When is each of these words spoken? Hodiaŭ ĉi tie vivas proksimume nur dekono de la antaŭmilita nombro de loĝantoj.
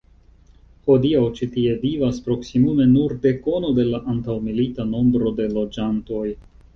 Hodiaŭ 0.85 1.19
ĉi 1.39 1.47
tie 1.57 1.75
vivas 1.83 2.21
proksimume 2.29 2.87
nur 2.93 3.13
dekono 3.25 3.69
de 3.81 3.85
la 3.91 3.99
antaŭmilita 4.15 4.87
nombro 4.95 5.35
de 5.41 5.47
loĝantoj. 5.59 6.25